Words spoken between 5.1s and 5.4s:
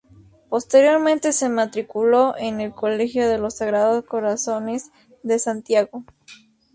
de